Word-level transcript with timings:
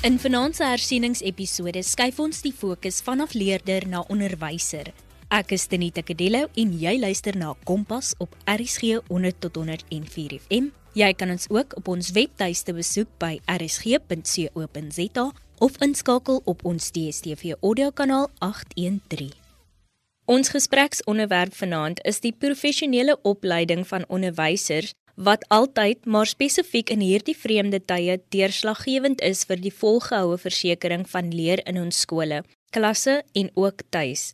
In 0.00 0.14
vanaand 0.16 0.56
se 0.56 0.64
hersieningsepisode 0.64 1.82
skuif 1.84 2.16
ons 2.24 2.38
die 2.40 2.54
fokus 2.56 3.02
vanaf 3.04 3.34
leerder 3.36 3.84
na 3.84 3.98
onderwyser. 4.08 4.86
Ek 5.28 5.52
is 5.52 5.66
Tenita 5.68 6.00
Kadello 6.00 6.46
en 6.62 6.70
jy 6.80 6.94
luister 7.02 7.36
na 7.36 7.50
Kompas 7.68 8.14
op 8.24 8.32
RSG 8.48 9.02
100 9.10 9.42
tot 9.44 9.58
104 9.60 10.38
FM. 10.38 10.70
Jy 10.96 11.10
kan 11.20 11.34
ons 11.36 11.44
ook 11.52 11.76
op 11.76 11.92
ons 11.92 12.08
webtuiste 12.16 12.72
besoek 12.72 13.12
by 13.20 13.34
rsg.co.za 13.44 15.26
of 15.68 15.78
inskakel 15.84 16.40
op 16.48 16.64
ons 16.64 16.88
DStv 16.96 17.60
audiokanaal 17.60 18.30
813. 18.40 19.28
Ons 20.30 20.48
gespreksonderwerp 20.54 21.52
vanaand 21.58 22.00
is 22.08 22.22
die 22.24 22.32
professionele 22.32 23.18
opleiding 23.26 23.84
van 23.84 24.08
onderwysers 24.08 24.96
wat 25.20 25.44
altyd 25.52 26.06
maar 26.08 26.26
spesifiek 26.26 26.90
in 26.90 27.02
hierdie 27.04 27.36
vreemde 27.36 27.80
tye 27.84 28.16
deurslaggewend 28.32 29.20
is 29.20 29.44
vir 29.44 29.60
die 29.60 29.72
volgehoue 29.72 30.38
versekering 30.40 31.04
van 31.12 31.28
leer 31.34 31.60
in 31.68 31.80
ons 31.80 32.00
skole, 32.06 32.40
klasse 32.72 33.20
en 33.36 33.50
ook 33.54 33.84
tuis. 33.92 34.32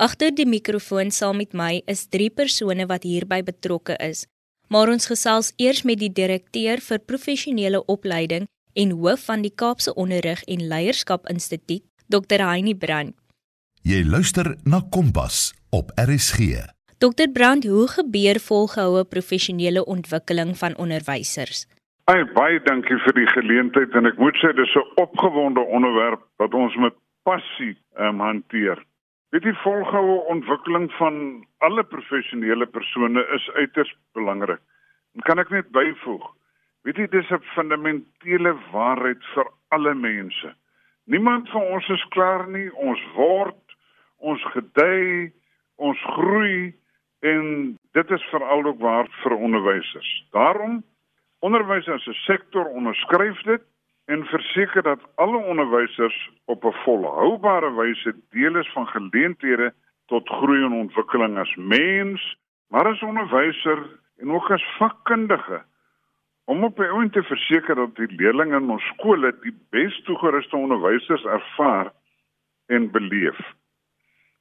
Agter 0.00 0.32
die 0.32 0.48
mikrofoon 0.48 1.12
saam 1.12 1.36
met 1.42 1.52
my 1.52 1.82
is 1.86 2.06
drie 2.08 2.30
persone 2.30 2.88
wat 2.88 3.04
hierby 3.04 3.42
betrokke 3.44 3.98
is. 4.00 4.24
Maar 4.72 4.94
ons 4.94 5.06
gesels 5.10 5.52
eers 5.60 5.84
met 5.84 6.00
die 6.00 6.12
direkteur 6.12 6.80
vir 6.80 7.04
professionele 7.04 7.84
opleiding 7.92 8.48
en 8.72 8.94
hoof 8.96 9.28
van 9.28 9.44
die 9.44 9.52
Kaapse 9.52 9.92
Onderrig 10.00 10.40
en 10.48 10.64
Leierskap 10.68 11.28
Instituut, 11.28 11.84
Dr. 12.08 12.40
Heinie 12.40 12.76
Brand. 12.76 13.12
Jy 13.84 14.00
luister 14.06 14.54
na 14.64 14.80
Kompas 14.88 15.50
op 15.76 15.92
RSG. 16.00 16.62
Dr 17.02 17.32
Brand, 17.32 17.64
hoe 17.64 17.88
gebeur 17.88 18.38
volgehoue 18.40 19.04
professionele 19.04 19.84
ontwikkeling 19.84 20.50
van 20.58 20.76
onderwysers? 20.78 21.64
Ai, 22.04 22.22
baie 22.36 22.60
dankie 22.62 22.98
vir 23.02 23.16
die 23.16 23.26
geleentheid 23.26 23.96
en 23.98 24.06
ek 24.06 24.20
moet 24.22 24.36
sê 24.38 24.52
dis 24.54 24.74
'n 24.78 25.00
opgewonde 25.02 25.64
onderwerp 25.78 26.22
wat 26.38 26.54
ons 26.54 26.76
met 26.84 26.94
passie 27.26 27.74
um, 27.98 28.20
hanteer. 28.22 28.78
Weet 29.34 29.42
jy 29.42 29.54
volgehoue 29.64 30.20
ontwikkeling 30.34 30.86
van 30.98 31.16
alle 31.58 31.82
professionele 31.82 32.66
persone 32.66 33.24
is 33.34 33.50
uiters 33.58 33.90
belangrik. 34.14 34.62
En 35.18 35.26
kan 35.26 35.42
ek 35.42 35.50
net 35.50 35.72
byvoeg? 35.74 36.28
Weet 36.86 36.96
jy 37.02 37.08
dis 37.10 37.30
'n 37.30 37.42
fundamentele 37.56 38.54
waarheid 38.70 39.24
vir 39.34 39.50
alle 39.74 39.94
mense. 39.94 40.54
Niemand 41.10 41.50
van 41.50 41.62
ons 41.62 41.88
is 41.88 42.06
klaar 42.14 42.46
nie. 42.48 42.70
Ons 42.74 43.02
word, 43.16 43.74
ons 44.18 44.42
gedei, 44.54 45.32
ons 45.76 45.98
groei 46.14 46.78
en 47.22 47.78
dit 47.92 48.10
is 48.10 48.22
veral 48.22 48.64
ook 48.64 48.80
waar 48.80 49.06
vir 49.22 49.34
onderwysers. 49.36 50.26
Daarom 50.30 50.82
onderwys 51.38 51.88
as 51.88 52.06
'n 52.06 52.12
sektor 52.26 52.64
onderskryf 52.66 53.42
dit 53.42 53.62
en 54.04 54.24
verseker 54.24 54.82
dat 54.82 55.00
alle 55.14 55.36
onderwysers 55.36 56.30
op 56.44 56.64
'n 56.64 56.78
volhoubare 56.84 57.70
wyse 57.74 58.14
deel 58.30 58.56
is 58.56 58.72
van 58.72 58.86
geleenthede 58.86 59.74
tot 60.06 60.28
groei 60.28 60.64
en 60.64 60.72
ontwikkeling 60.72 61.38
as 61.38 61.54
mens, 61.54 62.36
maar 62.68 62.86
as 62.86 63.02
onderwyser 63.02 63.78
en 64.18 64.30
ook 64.30 64.50
as 64.50 64.76
vakkundige 64.78 65.62
om 66.44 66.64
op 66.64 66.78
'n 66.78 66.90
oomblik 66.90 67.12
te 67.12 67.22
verseker 67.22 67.74
dat 67.74 67.96
die 67.96 68.12
leerders 68.16 68.50
in 68.50 68.70
ons 68.70 68.86
skole 68.86 69.36
die 69.40 69.56
bes 69.70 70.02
toegeruste 70.02 70.56
onderwysers 70.56 71.24
ervaar 71.24 71.92
en 72.66 72.90
beleef. 72.90 73.38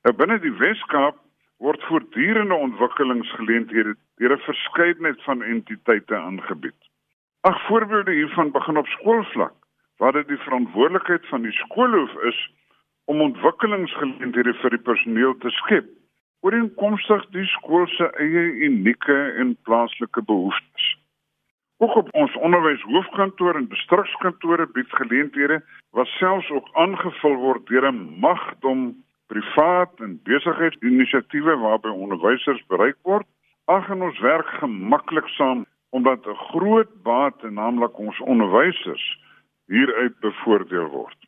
Nou 0.02 0.16
binne 0.16 0.40
die 0.40 0.58
Weskaap 0.58 1.18
word 1.62 1.84
voortdurende 1.90 2.54
ontwikkelingsgeleenthede 2.54 3.96
deur 4.20 4.34
'n 4.36 4.46
verskeidenheid 4.50 5.24
van 5.24 5.44
entiteite 5.44 6.16
aangebied. 6.16 6.80
Ag 7.42 7.66
voorbeelde 7.68 8.12
hiervan 8.12 8.52
begin 8.52 8.78
op 8.78 8.88
skoolvlak, 8.88 9.54
waar 9.98 10.12
dit 10.12 10.28
die 10.28 10.38
verantwoordelikheid 10.38 11.28
van 11.28 11.42
die 11.42 11.52
skoolhoof 11.52 12.14
is 12.24 12.40
om 13.06 13.22
ontwikkelingsgeleenthede 13.22 14.54
vir 14.54 14.70
die 14.70 14.86
personeel 14.90 15.38
te 15.38 15.50
skep, 15.50 15.86
ooreenkomstig 16.40 17.30
die 17.30 17.46
skool 17.46 17.88
se 17.88 18.10
eie 18.18 18.46
unieke 18.68 19.20
en 19.38 19.58
plaaslike 19.62 20.22
behoeftes. 20.22 20.98
Ook 21.78 21.96
op 21.96 22.10
ons 22.14 22.36
onderwyshoofkantoor 22.36 23.56
en 23.56 23.70
distrikskantore 23.70 24.68
bied 24.68 24.90
geleenthede 24.90 25.62
wat 25.92 26.08
selfs 26.08 26.50
ook 26.50 26.70
aangevul 26.74 27.36
word 27.36 27.68
deur 27.68 27.92
'n 27.92 28.20
magdom 28.20 29.04
privaat 29.32 30.00
en 30.04 30.20
besigheidsinisiatiewe 30.28 31.56
waarby 31.64 31.88
onderwysers 31.88 32.64
bereik 32.68 32.98
word. 33.08 33.28
Ag 33.72 33.88
en 33.94 34.04
ons 34.04 34.20
werk 34.20 34.50
gemaklik 34.60 35.28
saam 35.38 35.66
omdat 35.96 36.28
'n 36.28 36.42
groot 36.52 36.92
baat, 37.04 37.44
naamlik 37.44 37.98
ons 38.00 38.20
onderwysers, 38.20 39.06
hieruit 39.68 40.20
bevoordeel 40.20 40.88
word. 40.88 41.20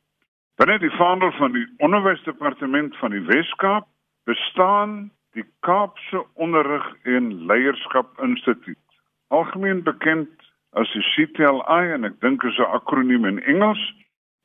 Binne 0.56 0.80
die 0.80 0.96
vaandel 0.98 1.32
van 1.32 1.52
die 1.52 1.68
onderwysdepartement 1.78 2.98
van 2.98 3.12
die 3.12 3.26
Wes-Kaap 3.32 3.88
bestaan 4.26 5.12
die 5.34 5.46
Kaapse 5.60 6.26
Onderrig 6.34 6.96
en 7.04 7.46
Leierskap 7.46 8.20
Instituut, 8.22 8.88
algemeen 9.28 9.84
bekend 9.84 10.30
as 10.72 10.92
die 10.94 11.06
CTLI 11.14 11.94
en 11.96 12.04
ek 12.04 12.20
dink 12.22 12.44
is 12.44 12.58
'n 12.58 12.74
akroniem 12.80 13.26
in 13.26 13.44
Engels 13.44 13.84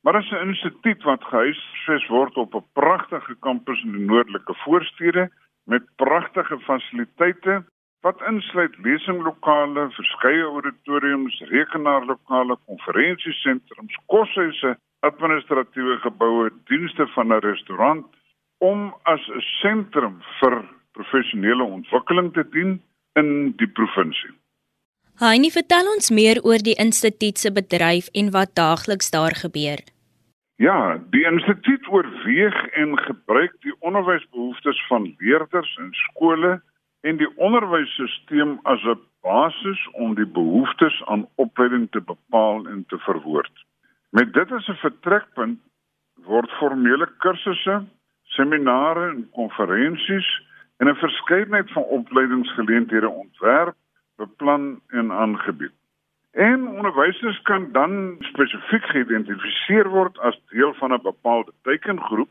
Maar 0.01 0.15
as 0.15 0.29
'n 0.31 0.47
instituut 0.47 1.03
wat 1.03 1.23
gehuisves 1.23 2.07
word 2.07 2.35
op 2.37 2.53
'n 2.55 2.65
pragtige 2.73 3.35
kampus 3.39 3.83
in 3.83 3.91
die 3.91 4.05
noordelike 4.05 4.53
voorstede 4.53 5.31
met 5.63 5.95
pragtige 5.95 6.59
fasiliteite 6.59 7.63
wat 8.01 8.21
insluit 8.21 8.77
lesinglokale, 8.77 9.89
verskeie 9.91 10.43
auditoriums, 10.43 11.39
rekenaarlokale, 11.39 12.57
konferansiesentrums, 12.65 13.97
koshuise, 14.05 14.77
administratiewe 14.99 15.97
geboue, 15.97 16.51
dienste 16.65 17.07
van 17.07 17.27
'n 17.33 17.39
restaurant 17.39 18.05
om 18.57 18.95
as 19.03 19.27
'n 19.27 19.41
sentrum 19.41 20.21
vir 20.39 20.63
professionele 20.91 21.63
ontwikkeling 21.63 22.33
te 22.33 22.49
dien 22.49 22.81
in 23.13 23.51
die 23.55 23.67
provinsie. 23.67 24.38
Heinie, 25.19 25.49
vertel 25.51 25.83
ons 25.91 26.13
meer 26.15 26.39
oor 26.47 26.61
die 26.63 26.77
instituut 26.79 27.41
se 27.41 27.49
bedryf 27.51 28.05
en 28.19 28.29
wat 28.31 28.53
daagliks 28.55 29.09
daar 29.11 29.33
gebeur. 29.35 29.81
Ja, 30.63 30.95
die 31.11 31.25
instituut 31.27 31.89
oorweeg 31.91 32.55
en 32.81 32.93
gebruik 33.03 33.57
die 33.67 33.75
onderwysbehoeftes 33.83 34.79
van 34.87 35.09
leerders 35.19 35.73
in 35.83 35.89
skole 36.03 36.53
en 37.03 37.19
die 37.19 37.27
onderwysstelsel 37.35 38.53
as 38.63 38.85
'n 38.93 38.95
basis 39.27 39.81
om 39.91 40.15
die 40.15 40.29
behoeftes 40.39 41.01
aan 41.11 41.27
opleiding 41.35 41.89
te 41.91 42.01
bepaal 42.01 42.63
en 42.67 42.85
te 42.87 42.97
verwoord. 42.97 43.55
Met 44.11 44.33
dit 44.33 44.51
as 44.51 44.69
'n 44.69 44.79
vertrekpunt 44.85 45.59
word 46.23 46.51
formele 46.61 47.07
kursusse, 47.17 47.83
seminare 48.23 49.09
en 49.09 49.29
konferensies 49.31 50.29
en 50.77 50.87
'n 50.87 50.95
verskeidenheid 50.95 51.71
van 51.71 51.83
opleidingsgeleenthede 51.83 53.09
ontwerp 53.09 53.75
beplan 54.19 54.81
en 54.87 55.11
aangebied. 55.11 55.75
En 56.31 56.67
onderwysers 56.67 57.41
kan 57.41 57.71
dan 57.71 58.15
spesifiek 58.19 58.85
geïdentifiseer 58.93 59.89
word 59.89 60.19
as 60.19 60.37
deel 60.51 60.73
van 60.73 60.93
'n 60.93 61.01
bepaalde 61.01 61.53
teikengroep 61.61 62.29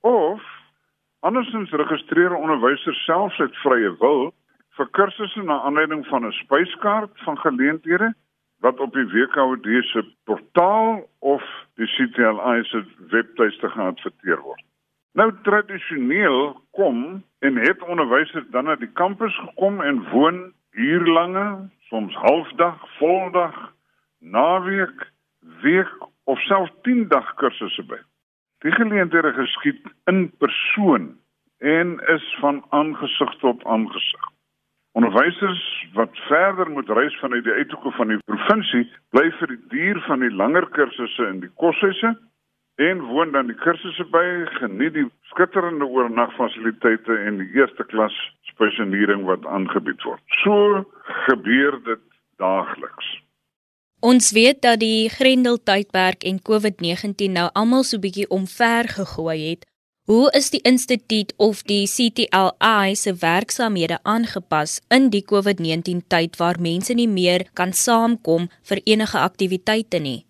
of 0.00 0.42
andersins 1.20 1.70
registreer 1.70 2.34
onderwysers 2.34 3.04
self 3.04 3.40
uit 3.40 3.56
vrye 3.56 3.96
wil 3.98 4.32
vir 4.76 4.88
kursusse 4.90 5.42
na 5.42 5.60
aanleiding 5.60 6.06
van 6.06 6.26
'n 6.26 6.32
spyskaart 6.32 7.14
van 7.24 7.38
geleenthede 7.38 8.14
wat 8.60 8.80
op 8.80 8.92
die 8.92 9.06
WKOD 9.06 9.66
se 9.92 10.04
portaal 10.24 11.08
of 11.18 11.44
die 11.74 11.86
CTLI 11.86 12.64
se 12.64 12.84
webtuiste 13.10 13.68
geadverteer 13.68 14.40
word. 14.40 14.62
Nou 15.12 15.32
tradisioneel 15.42 16.60
kom 16.70 17.24
en 17.38 17.56
het 17.56 17.82
onderwysers 17.82 18.46
dan 18.50 18.64
na 18.64 18.76
die 18.76 18.92
kampus 18.92 19.38
gekom 19.38 19.80
en 19.80 20.04
woon 20.10 20.52
uurlange, 20.80 21.70
soms 21.88 22.14
halfdag, 22.14 22.80
voldag, 22.98 23.56
naweek, 24.18 25.06
week 25.62 26.08
of 26.24 26.40
selfs 26.48 26.72
10 26.82 27.08
dag 27.08 27.34
kursusse 27.40 27.84
by. 27.88 27.98
Die 28.64 28.72
geleenthede 28.72 29.32
geskied 29.36 29.80
in 30.10 30.28
persoon 30.38 31.14
en 31.58 31.96
is 32.14 32.26
van 32.40 32.64
aangesig 32.76 33.32
tot 33.44 33.64
aangesig. 33.64 34.28
Onderwysers 34.92 35.62
wat 35.92 36.16
verder 36.28 36.70
moet 36.70 36.88
reis 36.88 37.16
vanuit 37.20 37.44
die 37.44 37.52
uithoeke 37.52 37.90
van 37.90 38.08
die 38.10 38.18
provinsie, 38.26 38.88
bly 39.14 39.28
vir 39.38 39.52
die 39.54 39.62
duur 39.72 40.00
van 40.08 40.24
die 40.24 40.32
langer 40.34 40.66
kursusse 40.76 41.28
in 41.28 41.40
die 41.44 41.52
koshuise 41.62 42.16
en 42.80 43.00
woon 43.12 43.32
dan 43.32 43.50
die 43.50 43.58
kursusse 43.60 44.06
by, 44.08 44.26
geniet 44.56 44.94
die 44.96 45.06
skitterende 45.32 45.84
oornagfasiliteite 45.84 47.16
en 47.26 47.40
die 47.42 47.48
eerste 47.58 47.84
klas 47.92 48.14
spesialisering 48.48 49.26
wat 49.28 49.44
aangebied 49.46 50.00
word. 50.08 50.22
So 50.42 50.84
gebeur 51.26 51.76
dit 51.84 52.06
daagliks. 52.40 53.10
Ons 54.00 54.30
weet 54.32 54.62
dat 54.64 54.80
die 54.80 55.10
Grendel 55.12 55.58
tydperk 55.60 56.24
en 56.24 56.40
COVID-19 56.40 57.34
nou 57.36 57.50
almal 57.52 57.84
so 57.84 58.00
bietjie 58.00 58.28
omver 58.32 58.88
gegooi 58.88 59.36
het. 59.50 59.68
Hoe 60.08 60.30
is 60.34 60.48
die 60.50 60.62
instituut 60.64 61.34
of 61.36 61.60
die 61.68 61.84
CTLI 61.84 62.96
se 62.96 63.12
werksamehede 63.20 64.00
aangepas 64.02 64.80
in 64.88 65.12
die 65.12 65.22
COVID-19 65.22 66.00
tyd 66.08 66.40
waar 66.40 66.56
mense 66.58 66.96
nie 66.96 67.08
meer 67.08 67.44
kan 67.52 67.76
saamkom 67.76 68.48
vir 68.72 68.80
enige 68.88 69.20
aktiwiteite 69.20 70.00
nie? 70.00 70.24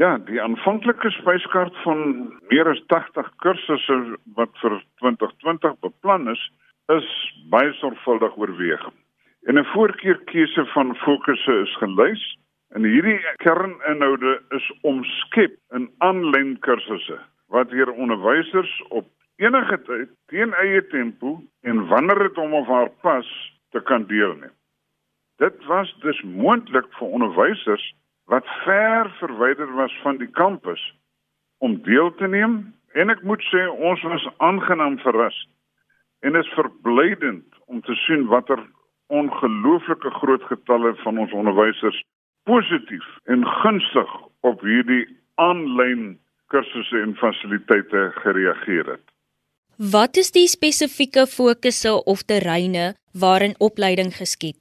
Ja, 0.00 0.14
die 0.24 0.38
aanvanklike 0.40 1.10
spyskaart 1.12 1.74
van 1.84 1.98
meer 2.48 2.68
as 2.70 2.78
80 2.88 3.26
kursusse 3.44 3.96
wat 4.38 4.54
vir 4.62 4.78
2020 5.02 5.74
beplan 5.84 6.30
is, 6.32 6.40
is 6.94 7.08
baie 7.52 7.74
sorgvuldig 7.82 8.38
oorweeg. 8.40 8.86
En 9.44 9.60
'n 9.60 9.68
voorkeurkeuse 9.74 10.64
van 10.72 10.96
fokusse 11.02 11.58
is 11.66 11.76
gelys 11.82 12.24
en 12.72 12.88
hierdie 12.88 13.20
kerninhoude 13.44 14.40
is 14.56 14.72
omskep 14.80 15.58
in 15.76 15.90
aanlyn 15.98 16.56
kursusse 16.58 17.20
wat 17.48 17.70
hier 17.70 17.92
onderwysers 17.92 18.72
op 18.88 19.06
enige 19.36 19.82
tyd 19.82 20.08
teen 20.32 20.54
eie 20.64 20.86
tempo 20.86 21.42
en 21.60 21.86
wanneer 21.92 22.18
dit 22.18 22.36
hom 22.36 22.54
of 22.54 22.66
haar 22.66 22.90
pas 23.00 23.28
te 23.70 23.80
kan 23.80 24.06
deelneem. 24.06 24.56
Dit 25.36 25.64
was 25.64 25.96
dus 26.00 26.22
moontlik 26.22 26.88
vir 26.96 27.08
onderwysers 27.08 27.94
wat 28.30 28.46
ver 28.64 29.10
verwyder 29.18 29.72
was 29.74 29.94
van 30.02 30.20
die 30.22 30.30
kampus 30.30 30.82
om 31.58 31.80
deel 31.82 32.12
te 32.14 32.28
neem 32.30 32.60
en 32.94 33.10
ek 33.10 33.22
moet 33.26 33.42
sê 33.50 33.64
ons 33.90 34.02
was 34.12 34.26
aangenaam 34.38 34.98
verras 35.02 35.38
en 36.26 36.38
is 36.38 36.52
verblydend 36.54 37.58
om 37.66 37.82
te 37.86 37.96
sien 38.06 38.26
watter 38.30 38.62
ongelooflike 39.10 40.10
groot 40.20 40.46
getalle 40.52 40.94
van 41.02 41.18
ons 41.18 41.34
onderwysers 41.42 41.98
positief 42.48 43.06
en 43.34 43.46
gunstig 43.62 44.12
op 44.46 44.62
hierdie 44.66 45.04
aanlyn 45.42 46.14
kursusse 46.54 47.02
en 47.02 47.16
fasiliteite 47.18 48.10
gereageer 48.22 48.94
het. 48.94 49.04
Wat 49.92 50.18
is 50.20 50.30
die 50.36 50.46
spesifieke 50.50 51.26
fokusse 51.26 51.92
of 52.12 52.22
terreine 52.28 52.94
waarin 53.12 53.54
opleiding 53.58 54.12
geskied? 54.16 54.60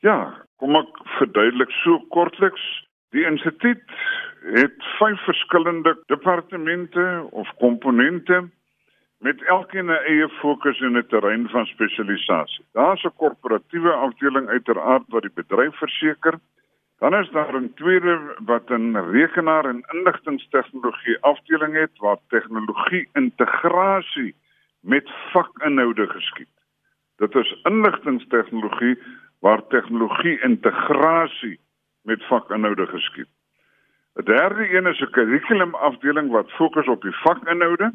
Ja, 0.00 0.46
kom 0.60 0.76
ek 0.76 1.02
verduidelik 1.16 1.72
so 1.80 1.98
kortliks. 2.14 2.62
Die 3.16 3.24
instituut 3.26 3.82
het 4.54 4.88
vyf 4.98 5.20
verskillende 5.26 5.96
departemente 6.12 7.04
of 7.30 7.48
komponente 7.58 8.44
met 9.20 9.42
elkeen 9.42 9.90
'n 9.90 10.04
eie 10.12 10.28
fokus 10.28 10.80
in 10.80 10.96
'n 10.96 11.06
terrein 11.08 11.48
van 11.48 11.66
spesialisasie. 11.66 12.64
Daar's 12.72 13.04
'n 13.04 13.16
korporatiewe 13.16 13.92
afdeling 13.92 14.48
uiteraard 14.48 15.04
wat 15.08 15.22
die 15.22 15.34
bedryf 15.34 15.76
verseker. 15.76 16.38
Dan 16.98 17.14
is 17.14 17.30
daar 17.30 17.54
'n 17.56 17.74
tweede 17.74 18.36
wat 18.44 18.70
'n 18.70 18.96
rekenaar 18.96 19.64
en 19.64 19.84
inligtingstegnologie 19.92 21.18
afdeling 21.20 21.74
het 21.74 21.98
waar 21.98 22.18
tegnologie 22.28 23.08
integrasie 23.12 24.34
met 24.80 25.10
vakinhoude 25.32 26.06
geskied. 26.06 26.54
Dit 27.16 27.34
is 27.34 27.60
inligtingstegnologie 27.62 28.98
waar 29.40 29.66
tegnologie 29.66 30.40
integrasie 30.40 31.60
met 32.02 32.24
vakinhoude 32.24 32.86
geskied. 32.86 33.28
'n 34.14 34.24
Derde 34.24 34.76
een 34.76 34.86
is 34.86 35.00
'n 35.00 35.10
kurrikulum 35.10 35.74
afdeling 35.74 36.30
wat 36.30 36.50
fokus 36.50 36.86
op 36.86 37.02
die 37.02 37.16
vakinhoude 37.16 37.92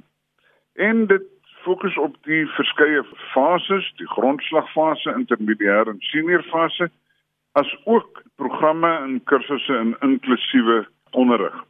en 0.74 1.08
dit 1.08 1.24
fokus 1.66 1.98
op 1.98 2.16
die 2.22 2.46
verskeie 2.48 3.04
fases, 3.34 3.94
die 3.96 4.08
grondslagfase, 4.08 5.14
intermediêr 5.14 5.88
en 5.88 6.00
senior 6.00 6.44
fase, 6.44 6.90
as 7.52 7.78
ook 7.84 8.22
programme 8.36 8.92
en 8.98 9.24
kursusse 9.24 9.74
in 9.74 9.96
inklusiewe 10.00 10.88
onderrig. 11.12 11.64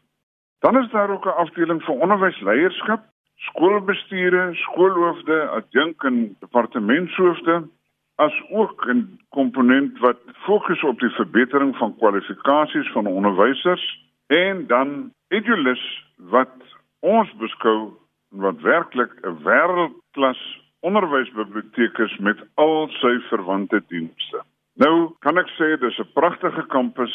Dan 0.59 0.77
is 0.77 0.89
daar 0.91 1.09
ook 1.09 1.25
'n 1.25 1.39
afdeling 1.43 1.83
vir 1.83 1.93
onderwysleierskap, 1.93 3.03
skoolbestuure, 3.35 4.53
skoolhoofde, 4.53 5.47
adjunk 5.47 6.03
en 6.03 6.35
departementshoofde, 6.39 7.67
as 8.15 8.33
ook 8.49 8.85
'n 8.87 9.19
komponent 9.29 9.99
wat 9.99 10.17
fokus 10.33 10.83
op 10.83 10.99
die 10.99 11.09
verbetering 11.09 11.75
van 11.77 11.95
kwalifikasies 11.97 12.91
van 12.91 13.05
onderwysers 13.07 14.03
en 14.27 14.67
dan 14.67 15.13
Edulus 15.27 16.05
wat 16.17 16.53
ons 16.99 17.33
beskou 17.35 17.93
wat 18.29 18.61
werklik 18.61 19.11
'n 19.21 19.37
wêreldklas 19.43 20.41
onderwysbiblioteek 20.79 21.97
is 21.97 22.17
met 22.17 22.37
al 22.53 22.87
sy 22.89 23.19
verwante 23.29 23.83
dienste. 23.87 24.43
Nou 24.73 25.11
kan 25.19 25.37
ek 25.37 25.49
sê 25.57 25.77
dis 25.79 25.99
'n 25.99 26.13
pragtige 26.13 26.65
kampus 26.67 27.13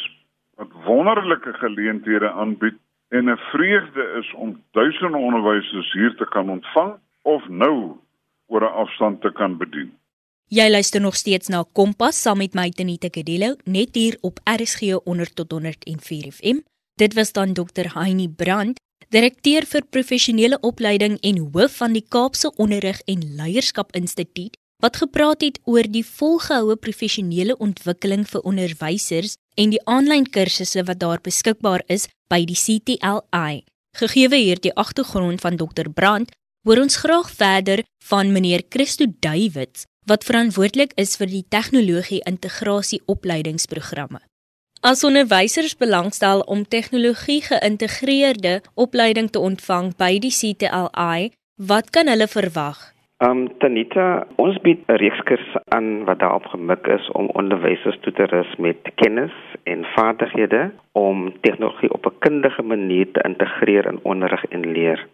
wat 0.56 0.72
wonderlike 0.84 1.52
geleenthede 1.52 2.30
aanbied 2.30 2.78
en 3.08 3.30
'n 3.30 3.36
vreugde 3.36 4.02
is 4.20 4.32
om 4.34 4.62
duisende 4.72 5.16
onderwysers 5.16 5.92
hier 5.92 6.14
te 6.14 6.26
kan 6.26 6.50
ontvang 6.50 6.98
of 7.22 7.48
nou 7.48 7.96
oor 8.46 8.62
'n 8.62 8.74
afstand 8.82 9.20
te 9.20 9.32
kan 9.32 9.56
bedien. 9.56 9.99
Jy 10.50 10.64
luister 10.66 10.98
nog 11.00 11.14
steeds 11.14 11.46
na 11.46 11.62
Kompas 11.62 12.16
saam 12.18 12.40
met 12.42 12.56
my 12.58 12.72
Tenita 12.74 13.06
Kadello 13.06 13.52
net 13.70 13.94
hier 13.94 14.16
op 14.26 14.40
RSG 14.42 14.96
100 15.04 15.34
tot 15.38 15.52
104 15.54 16.24
FM. 16.32 16.56
Dit 16.98 17.14
was 17.14 17.30
dan 17.32 17.52
Dr. 17.54 17.92
Heinie 17.94 18.28
Brandt 18.28 18.80
direkteur 19.14 19.62
vir 19.62 19.84
professionele 19.94 20.58
opleiding 20.66 21.20
en 21.22 21.38
hoof 21.54 21.76
van 21.78 21.94
die 21.94 22.02
Kaapse 22.02 22.50
Onderrig 22.56 22.98
en 23.06 23.22
Leierskap 23.38 23.94
Instituut 23.94 24.58
wat 24.82 24.98
gepraat 24.98 25.44
het 25.46 25.60
oor 25.70 25.86
die 25.86 26.02
volgehoue 26.02 26.74
professionele 26.76 27.54
ontwikkeling 27.62 28.26
vir 28.26 28.42
onderwysers 28.42 29.36
en 29.54 29.70
die 29.70 29.82
aanlyn 29.86 30.26
kursusse 30.26 30.82
wat 30.90 30.98
daar 30.98 31.22
beskikbaar 31.22 31.86
is 31.86 32.08
by 32.26 32.42
die 32.42 32.58
CTLI. 32.58 33.62
Gegeewe 34.02 34.42
hierdie 34.42 34.74
agtergrond 34.74 35.46
van 35.46 35.62
Dr 35.62 35.94
Brandt, 35.94 36.34
hoor 36.66 36.82
ons 36.82 36.98
graag 37.04 37.30
verder 37.30 37.84
van 38.10 38.32
meneer 38.34 38.66
Christo 38.66 39.06
Davids 39.06 39.86
wat 40.06 40.24
verantwoordelik 40.24 40.92
is 40.96 41.16
vir 41.16 41.26
die 41.26 41.44
tegnologie 41.48 42.20
integrasie 42.26 43.00
opleidingsprogramme. 43.06 44.20
As 44.80 45.04
onderwysers 45.04 45.76
belangstel 45.76 46.40
om 46.40 46.64
tegnologie 46.64 47.42
geïntegreerde 47.44 48.60
opleiding 48.74 49.28
te 49.30 49.38
ontvang 49.38 49.92
by 49.96 50.16
die 50.24 50.32
CTLI, 50.32 51.30
wat 51.60 51.90
kan 51.90 52.08
hulle 52.08 52.26
verwag? 52.26 52.80
Um 53.20 53.42
Tanita, 53.60 54.24
ons 54.40 54.56
bied 54.64 54.80
'n 54.88 54.96
reeks 54.96 55.20
kursusse 55.28 55.60
aan 55.76 56.04
wat 56.08 56.18
daarop 56.18 56.46
gemik 56.46 56.86
is 56.86 57.10
om 57.12 57.28
onderwysers 57.40 57.98
toe 58.00 58.12
te 58.12 58.24
rus 58.24 58.56
met 58.56 58.80
kennis 58.94 59.36
en 59.64 59.84
vaardighede 59.96 60.70
om 60.92 61.32
tegnologie 61.40 61.92
op 61.92 62.06
'n 62.06 62.18
kundige 62.18 62.62
manier 62.62 63.12
te 63.12 63.20
integreer 63.28 63.86
in 63.86 64.00
onderrig 64.02 64.44
en 64.44 64.72
leer. 64.72 65.08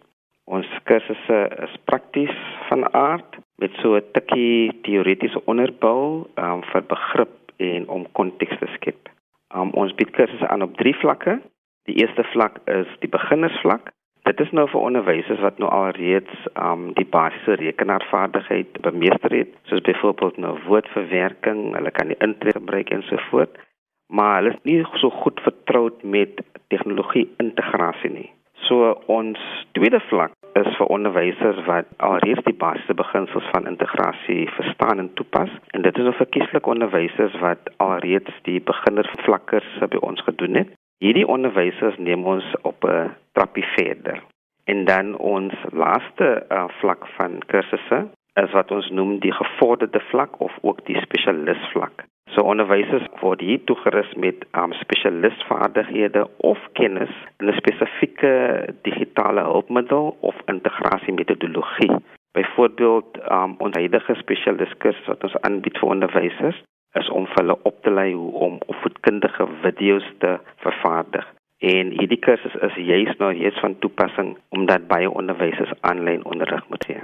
Ons 0.47 0.67
kursusse 0.87 1.37
is 1.65 1.73
prakties 1.91 2.35
van 2.69 2.85
aard 2.95 3.35
met 3.59 3.73
so 3.81 3.97
'n 3.97 4.05
tikkie 4.15 4.71
teoretiese 4.87 5.41
onderbou 5.45 6.27
um, 6.35 6.61
vir 6.71 6.83
begrip 6.93 7.35
en 7.57 7.87
om 7.87 8.05
konteks 8.11 8.59
te 8.59 8.67
skep. 8.75 9.09
Um, 9.55 9.69
ons 9.73 9.95
bied 9.95 10.11
kursusse 10.11 10.47
aan 10.47 10.61
op 10.61 10.77
drie 10.77 10.95
vlakke. 10.95 11.39
Die 11.87 11.95
eerste 11.99 12.23
vlak 12.23 12.59
is 12.65 12.87
die 12.99 13.09
beginnersvlak. 13.09 13.91
Dit 14.23 14.39
is 14.39 14.51
nou 14.51 14.67
vir 14.71 14.81
onderwysers 14.81 15.39
wat 15.39 15.59
nou 15.59 15.69
alreeds 15.71 16.47
um 16.55 16.93
die 16.93 17.07
basiese 17.07 17.59
rekenaarvaardigheid 17.59 18.81
bemeester 18.87 19.31
het, 19.31 19.51
soos 19.63 19.81
byvoorbeeld 19.81 20.37
nou 20.37 20.55
woordverwerking, 20.67 21.75
hulle 21.75 21.91
kan 21.91 22.07
die 22.07 22.19
intree 22.19 22.55
gebruik 22.55 22.89
en 22.89 23.03
so 23.03 23.19
voort, 23.29 23.59
maar 24.07 24.35
hulle 24.39 24.55
is 24.55 24.63
nie 24.63 24.79
so 25.03 25.09
goed 25.09 25.39
vertroud 25.43 26.03
met 26.03 26.39
tegnologie 26.67 27.27
integrasie 27.37 28.11
nie. 28.11 28.29
So 28.65 28.95
ons 29.05 29.39
tweede 29.77 29.99
vlak 30.09 30.33
is 30.57 30.69
vir 30.79 30.89
onderwysers 30.95 31.59
wat 31.67 31.89
alreeds 32.09 32.41
die 32.47 32.55
basiese 32.57 32.95
beginsels 32.97 33.45
van 33.53 33.69
integrasie 33.69 34.47
verstaan 34.55 34.99
en 35.03 35.13
toepas 35.19 35.51
en 35.77 35.85
dit 35.85 35.97
is 35.97 36.07
nou 36.07 36.15
vir 36.17 36.29
kieslik 36.35 36.67
onderwysers 36.73 37.37
wat 37.43 37.69
alreeds 37.83 38.41
die 38.49 38.57
beginnervlakkers 38.71 39.69
by 39.93 40.01
ons 40.09 40.23
gedoen 40.29 40.63
het. 40.63 40.73
Hierdie 41.03 41.27
onderwysers 41.29 41.99
neem 42.01 42.25
ons 42.25 42.47
op 42.61 42.85
'n 42.89 43.13
trappie 43.37 43.67
verder. 43.77 44.23
En 44.65 44.85
dan 44.85 45.15
ons 45.17 45.53
laaste 45.71 46.45
uh, 46.49 46.65
vlak 46.81 47.07
van 47.17 47.39
kursusse 47.47 47.99
is 48.43 48.51
wat 48.51 48.71
ons 48.71 48.89
noem 48.89 49.19
die 49.19 49.33
gevorderde 49.33 50.01
vlak 50.09 50.41
of 50.41 50.57
ook 50.61 50.85
die 50.85 50.99
spesialistvlak. 51.01 52.03
So 52.33 52.43
onderwysers 52.43 53.05
word 53.21 53.41
hier 53.41 53.63
toegerus 53.63 54.13
met 54.19 54.45
um, 54.59 54.73
spesialistvaardighede 54.73 56.27
of 56.37 56.59
kennis 56.79 57.13
in 57.39 57.47
'n 57.49 57.59
spesifieke 57.61 58.33
digitale 58.81 59.41
hulpmiddel 59.41 60.17
of 60.19 60.35
integrasie 60.45 61.13
metodologie. 61.13 61.95
Byvoorbeeld, 62.31 63.17
um, 63.31 63.55
ons 63.57 63.75
huidige 63.75 64.15
spesialistkursus 64.15 65.07
wat 65.07 65.23
ons 65.23 65.39
aanbied 65.41 65.77
vir 65.77 65.89
onderwysers 65.89 66.63
is 66.93 67.09
om 67.09 67.27
hulle 67.33 67.57
op 67.63 67.81
te 67.81 67.91
lei 67.91 68.13
hoe 68.13 68.31
om 68.31 68.59
opvoedkundige 68.65 69.47
video's 69.61 70.07
te 70.17 70.39
vervaardig. 70.55 71.25
En 71.57 71.89
hierdie 71.99 72.19
kursus 72.19 72.55
is 72.69 72.75
juis 72.75 73.17
nou 73.17 73.33
juis 73.33 73.59
van 73.59 73.79
toepassing 73.79 74.37
omdat 74.49 74.87
baie 74.87 75.09
onderwysers 75.09 75.73
aanlyn 75.81 76.25
onderrig 76.25 76.69
moet 76.69 76.85
gee. 76.85 77.01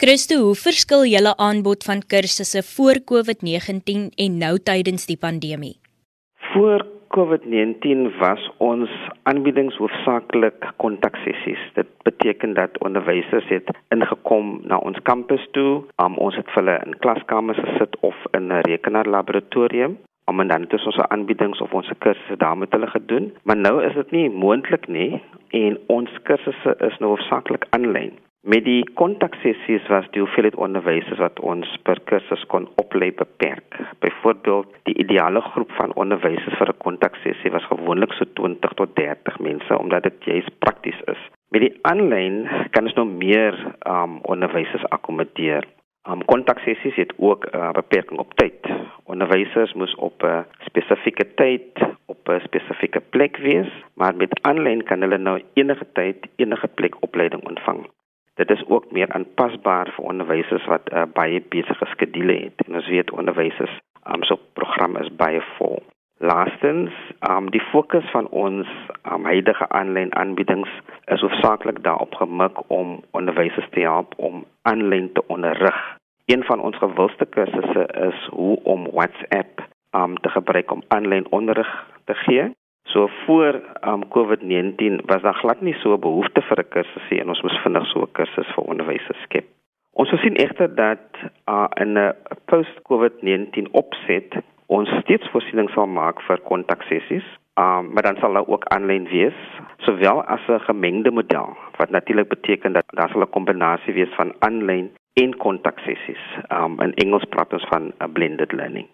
Christo, 0.00 0.36
hoe 0.40 0.56
verskil 0.56 1.02
julle 1.04 1.32
aanbod 1.46 1.82
van 1.84 2.00
kursusse 2.12 2.60
voor 2.64 2.98
COVID-19 3.10 4.06
en 4.24 4.38
nou 4.42 4.54
tydens 4.68 5.02
die 5.10 5.18
pandemie? 5.20 5.74
Voor 6.52 6.86
COVID-19 7.16 8.06
was 8.22 8.46
ons 8.64 8.94
aanbiedings 9.28 9.76
hoofsaaklik 9.76 10.70
kontaksessies. 10.76 11.66
Dit 11.76 11.90
beteken 12.08 12.54
dat 12.56 12.78
onderwysers 12.80 13.50
het 13.52 13.68
ingekom 13.92 14.48
na 14.72 14.78
ons 14.78 14.96
kampus 15.10 15.44
toe, 15.52 15.82
um, 16.00 16.16
ons 16.16 16.40
het 16.40 16.48
hulle 16.56 16.78
in 16.86 16.96
klaskamers 17.04 17.60
gesit 17.66 18.00
of 18.00 18.16
in 18.32 18.48
'n 18.48 18.64
rekenaarlaboratorium 18.70 19.98
om 20.24 20.48
dan 20.48 20.64
dit 20.64 20.86
ons 20.86 20.98
aanbiedings 21.12 21.60
of 21.60 21.72
ons 21.74 21.92
kursusse 21.98 22.36
daar 22.36 22.56
met 22.56 22.72
hulle 22.72 22.86
gedoen. 22.86 23.32
Maar 23.42 23.56
nou 23.56 23.84
is 23.84 23.94
dit 23.94 24.10
nie 24.10 24.30
moontlik 24.30 24.88
nie 24.88 25.22
en 25.48 25.78
ons 25.86 26.10
kursusse 26.22 26.74
is 26.88 26.98
nou 26.98 27.10
hoofsaaklik 27.10 27.66
aanlyn. 27.70 28.16
Met 28.42 28.64
die 28.64 28.84
kontaksessies 28.96 29.84
was 29.92 30.06
die 30.14 30.22
hoeveelheid 30.22 30.54
onderwysers 30.56 31.18
wat 31.20 31.40
ons 31.44 31.68
per 31.84 31.98
kursus 32.08 32.44
kon 32.48 32.68
oplei 32.80 33.10
beperk. 33.12 33.76
Byvoorbeeld, 34.00 34.70
die 34.88 34.94
ideale 35.04 35.42
groep 35.44 35.74
van 35.76 35.92
onderwysers 35.94 36.56
vir 36.56 36.72
'n 36.72 36.78
kontaksessie 36.84 37.52
was 37.52 37.66
gewoonlik 37.68 38.12
so 38.12 38.24
20 38.40 38.72
tot 38.80 38.96
30 38.96 39.38
mense 39.38 39.78
omdat 39.78 40.02
dit 40.02 40.24
juis 40.24 40.48
prakties 40.58 41.00
is. 41.04 41.20
Met 41.50 41.60
die 41.60 41.78
aanlyn 41.82 42.48
kan 42.70 42.84
ons 42.84 42.94
nou 42.94 43.06
meer 43.06 43.54
um 43.86 44.18
onderwysers 44.22 44.88
akkommodeer. 44.88 45.68
Um 46.08 46.24
kontaksessies 46.24 46.96
het 46.96 47.12
ook 47.18 47.44
'n 47.44 47.56
uh, 47.56 47.70
beperking 47.72 48.18
op 48.18 48.34
tyd. 48.34 48.60
Onderwysers 49.04 49.72
moes 49.74 49.94
op 49.94 50.22
'n 50.22 50.44
spesifieke 50.64 51.34
tyd 51.34 51.76
op 52.06 52.28
'n 52.28 52.40
spesifieke 52.40 53.00
plek 53.00 53.36
wees, 53.36 53.70
maar 53.94 54.16
met 54.16 54.38
aanlyn 54.42 54.82
kan 54.82 55.00
hulle 55.00 55.18
nou 55.18 55.42
enige 55.54 55.86
tyd, 55.92 56.26
enige 56.36 56.68
plek 56.68 56.94
opleiding 57.00 57.48
ontvang. 57.48 57.88
Dit 58.40 58.50
is 58.50 58.62
ook 58.66 58.90
meer 58.90 59.12
aanpasbaar 59.12 59.90
vir 59.94 60.04
onderwysers 60.04 60.66
wat 60.66 60.86
uh, 60.92 61.02
baie 61.12 61.42
besige 61.52 61.86
skedule 61.92 62.36
het. 62.44 62.62
En 62.66 62.74
ons 62.78 62.86
weet 62.88 63.10
onderwysers 63.12 63.74
um, 64.08 64.22
so 64.24 64.38
program 64.56 64.96
is 64.96 65.10
baie 65.16 65.42
vol. 65.58 65.82
Laastens, 66.24 66.92
um, 67.28 67.50
die 67.52 67.60
fokus 67.60 68.08
van 68.14 68.28
ons 68.28 68.68
um, 69.12 69.24
huidige 69.24 69.68
aanlyn 69.68 70.14
aanbiedings 70.16 70.72
is 71.04 71.20
hoofsaaklik 71.20 71.82
daarop 71.84 72.14
gemik 72.14 72.62
om 72.66 73.02
onderwysers 73.10 73.68
te 73.76 73.84
help 73.84 74.16
om 74.16 74.44
aanlyn 74.62 75.12
te 75.12 75.26
onderrig. 75.26 75.80
Een 76.24 76.44
van 76.48 76.60
ons 76.60 76.76
gewildste 76.76 77.26
kursusse 77.36 77.84
is 78.08 78.26
hoe 78.32 78.56
om 78.62 78.88
WhatsApp 78.92 79.66
um, 79.96 80.16
te 80.24 80.32
gebruik 80.32 80.72
om 80.72 80.82
aanlyn 80.88 81.28
onderrig 81.30 81.72
te 82.04 82.14
gee. 82.24 82.50
So 82.82 83.08
voor 83.26 83.60
um 83.86 84.08
COVID-19 84.08 85.04
was 85.06 85.22
daar 85.22 85.34
glad 85.34 85.60
nie 85.60 85.74
so 85.74 85.94
'n 85.94 86.00
behoefte 86.00 86.42
vir 86.42 86.58
'n 86.58 86.68
kursus 86.68 87.10
nie 87.10 87.20
en 87.20 87.28
ons 87.28 87.42
moes 87.42 87.62
vinnig 87.62 87.86
so 87.86 88.02
'n 88.02 88.12
kursus 88.12 88.54
vir 88.54 88.64
onderwysers 88.64 89.22
skep. 89.22 89.46
Ons 89.92 90.08
sien 90.22 90.36
egter 90.36 90.74
dat 90.74 91.06
uh, 91.48 91.66
in 91.80 91.98
'n 91.98 92.14
post-COVID-19 92.44 93.70
opset 93.72 94.36
ons 94.66 94.88
steeds 95.02 95.28
voorsiening 95.30 95.70
sal 95.70 95.86
maak 95.86 96.20
vir 96.28 96.38
kontaksessies, 96.46 97.26
um, 97.58 97.90
maar 97.92 98.02
dan 98.02 98.16
sal 98.20 98.32
daar 98.32 98.46
ook 98.46 98.64
aanlyn 98.64 99.08
wees, 99.10 99.38
sowel 99.78 100.22
as 100.22 100.40
'n 100.48 100.60
gemengde 100.60 101.10
model 101.10 101.56
wat 101.76 101.90
natuurlik 101.90 102.28
beteken 102.28 102.72
dat 102.72 102.84
daar 102.86 103.10
sal 103.10 103.22
'n 103.22 103.30
kombinasie 103.30 103.94
wees 103.94 104.14
van 104.14 104.32
aanlyn 104.38 104.90
en 105.14 105.36
kontaksessies. 105.36 106.24
Um, 106.52 106.80
in 106.80 106.94
Engels 106.94 107.24
praat 107.24 107.52
ons 107.52 107.66
van 107.68 107.92
'n 107.98 108.12
blended 108.12 108.52
learning. 108.52 108.88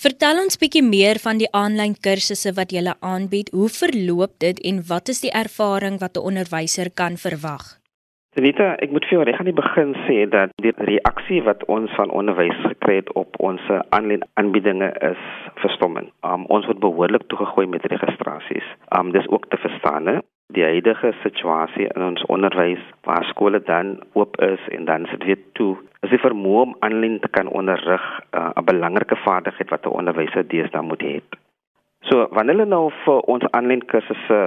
Vertel 0.00 0.38
ons 0.40 0.56
bietjie 0.56 0.80
meer 0.80 1.18
van 1.20 1.36
die 1.36 1.48
aanlyn 1.52 1.92
kursusse 2.06 2.54
wat 2.56 2.70
jy 2.72 2.80
aanbied. 2.88 3.50
Hoe 3.52 3.68
verloop 3.68 4.38
dit 4.40 4.60
en 4.70 4.78
wat 4.88 5.10
is 5.12 5.20
die 5.20 5.32
ervaring 5.40 5.98
wat 6.00 6.16
'n 6.16 6.24
onderwyser 6.30 6.88
kan 7.00 7.20
verwag? 7.24 7.76
Anita, 8.38 8.76
ek 8.80 8.90
moet 8.92 9.04
vir 9.04 9.12
jou 9.18 9.24
reg 9.24 9.38
aan 9.38 9.50
die 9.50 9.60
begin 9.62 9.92
sê 10.06 10.28
dat 10.30 10.50
die 10.64 10.72
reaksie 10.90 11.42
wat 11.42 11.64
ons 11.64 11.90
van 11.98 12.10
onderwys 12.10 12.56
gekry 12.64 12.94
het 13.02 13.12
op 13.12 13.36
ons 13.38 13.60
aanlyn 13.90 14.24
aanbiedinge 14.40 14.88
is 15.12 15.22
verstommend. 15.54 16.08
Um, 16.24 16.46
ons 16.46 16.66
word 16.66 16.80
behoorlik 16.80 17.26
toegegooi 17.26 17.66
met 17.66 17.84
registrasies. 17.84 18.68
Um, 18.96 19.12
dis 19.12 19.28
ook 19.28 19.48
te 19.50 19.56
verstaan, 19.56 20.06
hè? 20.06 20.18
Die 20.54 20.64
huidige 20.64 21.12
situasie 21.22 21.86
in 21.94 22.02
ons 22.02 22.24
onderwys 22.34 22.82
waar 23.08 23.24
skole 23.24 23.60
dan 23.62 23.98
oop 24.12 24.40
is 24.40 24.60
en 24.76 24.84
dan 24.84 25.06
sit 25.10 25.24
weer 25.24 25.42
toe 25.58 25.76
is 26.06 26.10
die 26.10 26.22
vermoë 26.22 26.62
om 26.62 26.74
aanlyn 26.86 27.18
te 27.20 27.28
kan 27.28 27.48
onderrig 27.60 28.06
uh, 28.32 28.50
'n 28.56 28.64
belangrike 28.64 29.16
vaardigheid 29.26 29.70
wat 29.70 29.86
'n 29.86 29.96
onderwyser 30.00 30.48
deesdae 30.48 30.82
moet 30.82 31.02
hê. 31.02 31.20
So 32.08 32.26
wanneer 32.30 32.56
hulle 32.56 32.68
nou 32.68 32.90
vir 33.04 33.20
ons 33.32 33.44
aanlyn 33.50 33.82
kursusse 33.92 34.38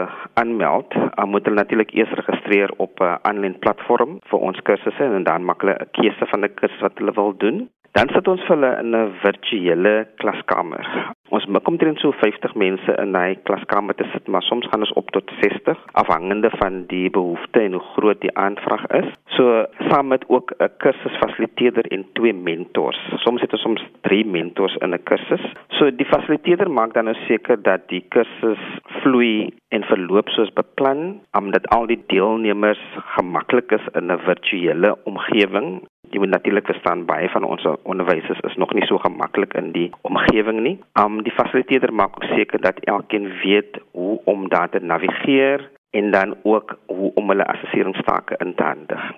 aanmeld, 0.42 0.96
uh, 0.96 1.26
moet 1.26 1.46
hulle 1.46 1.62
natuurlik 1.62 1.94
eers 1.94 2.14
registreer 2.20 2.72
op 2.78 3.00
'n 3.00 3.04
uh, 3.04 3.16
aanlyn 3.30 3.60
platform 3.60 4.20
vir 4.30 4.40
ons 4.40 4.62
kursusse 4.62 5.04
en 5.04 5.24
dan 5.24 5.46
maak 5.46 5.62
hulle 5.62 5.78
'n 5.80 5.90
keuse 5.92 6.26
van 6.32 6.44
'n 6.44 6.54
kursus 6.54 6.82
wat 6.82 6.98
hulle 6.98 7.14
wil 7.14 7.38
doen. 7.38 7.70
Dan 7.94 8.10
sit 8.10 8.26
ons 8.28 8.42
vir 8.48 8.56
hulle 8.56 8.70
in 8.82 8.96
'n 8.98 9.12
virtuele 9.22 10.08
klaskamer. 10.22 10.86
Ons 11.30 11.46
mik 11.46 11.68
omtrent 11.68 12.00
so 12.00 12.12
50 12.22 12.56
mense 12.56 12.96
in 13.04 13.12
daai 13.14 13.38
klaskamer 13.50 13.96
te 13.96 14.08
sit, 14.14 14.28
maar 14.28 14.42
soms 14.42 14.66
gaan 14.70 14.86
ons 14.86 14.94
op 15.02 15.12
tot 15.12 15.30
60 15.42 15.78
afhangende 16.02 16.50
van 16.62 16.86
die 16.88 17.10
behoefte 17.10 17.60
en 17.62 17.78
hoe 17.78 17.86
groot 17.94 18.20
die 18.22 18.34
aanvraag 18.46 18.88
is. 19.02 19.14
So 19.36 19.66
saam 19.90 20.08
met 20.08 20.26
ook 20.28 20.52
'n 20.58 20.70
kursusfasiliteerder 20.78 21.86
en 21.92 22.06
twee 22.14 22.34
mentors. 22.34 23.00
Soms 23.26 23.42
het 23.42 23.54
ons 23.54 23.62
soms 23.62 23.86
drie 24.02 24.26
mentors 24.26 24.76
in 24.76 24.94
'n 24.94 25.04
kursus. 25.04 25.46
So 25.70 25.92
die 25.92 26.10
fasiliteerder 26.14 26.72
maak 26.72 26.94
dan 26.94 27.06
nou 27.06 27.16
seker 27.28 27.62
dat 27.62 27.88
die 27.88 28.06
kursus 28.10 28.64
vloei 29.02 29.54
en 29.70 29.84
verloop 29.84 30.30
soos 30.30 30.54
beplan, 30.54 31.22
omdat 31.38 31.70
al 31.70 31.86
die 31.86 32.04
deelnemers 32.08 32.84
gemaklik 33.16 33.72
is 33.72 33.88
in 33.94 34.12
'n 34.12 34.20
virtuele 34.20 34.98
omgewing 35.04 35.82
jy 36.14 36.20
moet 36.22 36.30
natuurlik 36.30 36.66
verstaan 36.70 37.06
baie 37.10 37.30
van 37.34 37.44
ons 37.44 37.66
onderwysers 37.90 38.40
is 38.50 38.56
nog 38.62 38.74
nie 38.74 38.86
so 38.86 39.02
gemaklik 39.02 39.54
in 39.58 39.72
die 39.74 39.90
omgewing 40.02 40.62
nie. 40.62 40.78
Um 41.00 41.24
die 41.26 41.34
fasiliteerder 41.34 41.94
maak 41.94 42.22
seker 42.36 42.62
dat 42.62 42.80
elkeen 42.86 43.32
weet 43.42 43.82
hoe 43.92 44.20
om 44.30 44.50
daar 44.50 44.70
te 44.70 44.80
navigeer 44.80 45.70
en 45.90 46.12
dan 46.12 46.36
ook 46.44 46.78
hoe 46.86 47.12
om 47.16 47.30
hulle 47.30 47.46
assesseringstake 47.46 48.38
in 48.46 48.56
te 48.56 48.64
handig. 48.64 49.12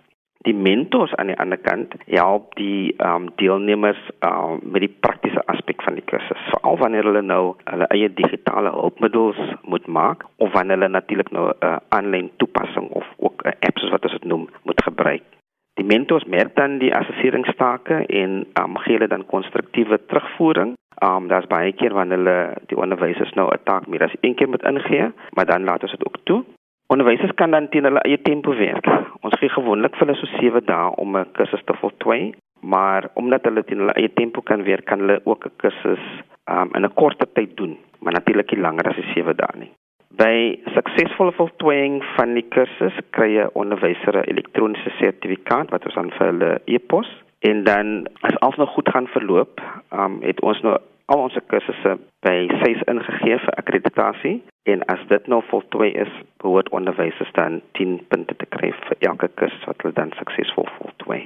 Die 0.46 0.54
mentors 0.54 1.16
aan 1.16 1.32
die 1.34 1.38
ander 1.42 1.58
kant 1.58 1.94
help 2.06 2.56
die 2.56 2.96
um 3.04 3.28
deelnemers 3.36 4.02
um 4.24 4.60
met 4.64 4.88
die 4.88 4.96
praktiese 5.00 5.46
aspek 5.52 5.84
van 5.84 6.00
die 6.00 6.06
kursus. 6.06 6.48
Veral 6.54 6.78
wanneer 6.78 7.12
hulle 7.12 7.22
nou 7.22 7.44
hulle 7.64 7.92
eie 7.92 8.14
digitale 8.14 8.72
hulpmiddels 8.72 9.42
moet 9.64 9.88
maak 9.88 10.24
of 10.38 10.54
wanneer 10.54 10.78
hulle 10.78 10.94
natuurlik 10.96 11.32
nou 11.32 11.50
'n 11.50 11.66
uh, 11.66 11.78
aanlyn 11.90 12.32
toepassing 12.38 12.90
of 12.90 13.08
ook 13.18 13.44
'n 13.44 13.58
app 13.60 13.78
soos 13.78 13.92
wat 13.92 14.04
ons 14.04 14.20
dit 14.20 14.24
noem 14.24 14.50
moet 14.64 14.84
gebruik. 14.84 15.35
Die 15.76 15.86
mentors 15.86 16.24
merk 16.24 16.56
dan 16.56 16.78
die 16.80 16.94
assesseringstake 16.96 18.06
en 18.08 18.46
um, 18.62 18.78
gee 18.84 18.96
hulle 18.96 19.12
dan 19.12 19.26
konstruktiewe 19.26 20.00
terugvoering. 20.08 20.76
Um 21.04 21.28
daar's 21.28 21.48
baie 21.52 21.74
keer 21.76 21.94
wanneer 21.94 22.22
hulle 22.22 22.38
die 22.72 22.78
onderwysers 22.80 23.34
nou 23.36 23.50
'n 23.52 23.64
taak 23.64 23.88
meer 23.88 24.04
as 24.04 24.16
een 24.22 24.36
keer 24.36 24.50
moet 24.50 24.64
ingee, 24.64 25.12
maar 25.36 25.46
dan 25.46 25.64
laat 25.64 25.84
ons 25.84 25.92
dit 25.92 26.06
ook 26.06 26.18
toe. 26.24 26.44
Onderwysers 26.88 27.34
kan 27.36 27.52
dan 27.52 27.70
teen 27.70 27.84
hulle 27.84 28.00
eie 28.00 28.22
tempo 28.22 28.56
werk. 28.56 28.88
Ons 29.22 29.36
gee 29.40 29.50
gewoonlik 29.50 29.96
vir 29.96 30.08
hulle 30.08 30.20
so 30.20 30.26
7 30.40 30.66
dae 30.66 30.96
om 30.96 31.18
'n 31.18 31.32
kursus 31.32 31.64
te 31.66 31.74
voltooi, 31.74 32.34
maar 32.62 33.10
omdat 33.14 33.44
hulle 33.44 33.64
teen 33.64 33.80
hulle 33.80 33.94
eie 34.00 34.14
tempo 34.14 34.42
kan 34.42 34.64
werk, 34.64 34.86
kan 34.86 35.00
hulle 35.00 35.22
ook 35.24 35.46
'n 35.46 35.56
kursus 35.58 36.04
um 36.48 36.70
in 36.76 36.86
'n 36.86 36.94
korter 36.94 37.28
tyd 37.34 37.58
doen, 37.58 37.78
maar 38.00 38.14
natuurlik 38.14 38.52
nie 38.52 38.62
langer 38.62 38.88
as 38.88 39.14
7 39.14 39.36
dae 39.36 39.60
nie. 39.60 39.72
By 40.16 40.56
suksesvolle 40.72 41.34
voltooiing 41.36 42.00
van 42.16 42.36
die 42.38 42.46
kursus 42.56 42.98
kry 43.18 43.34
jy 43.34 43.46
onderwyser 43.62 44.16
'n 44.22 44.30
elektroniese 44.32 44.92
sertifikaat 45.00 45.74
wat 45.76 45.86
ons 45.86 45.98
aan 45.98 46.12
vir 46.18 46.28
hulle 46.32 46.52
e-pos 46.66 47.10
en 47.50 47.64
dan 47.64 48.08
as 48.22 48.40
alles 48.40 48.56
nog 48.56 48.70
goed 48.70 48.90
gaan 48.90 49.08
verloop, 49.08 49.62
um, 49.92 50.22
het 50.22 50.42
ons 50.42 50.62
nou 50.62 50.78
al 51.06 51.20
ons 51.20 51.38
kursusse 51.48 51.98
by 52.26 52.36
SAIS 52.62 52.82
ingegee 52.94 53.38
vir 53.44 53.54
akkreditasie 53.62 54.36
en 54.72 54.86
as 54.96 55.02
dit 55.08 55.28
nou 55.28 55.42
voltooi 55.50 55.92
is, 56.06 56.14
behoort 56.42 56.70
onderwysers 56.70 57.32
dan 57.32 57.62
10 57.72 58.00
punte 58.08 58.36
te 58.36 58.46
kry 58.46 58.72
vir 58.72 58.98
elke 59.00 59.30
kursus 59.36 59.68
wat 59.70 59.82
hulle 59.82 59.94
dan 59.94 60.14
suksesvol 60.18 60.70
voltooi. 60.80 61.26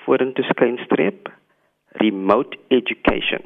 vorentoe 0.06 0.46
skynstreep 0.46 1.30
Remote 2.02 2.58
Education. 2.68 3.42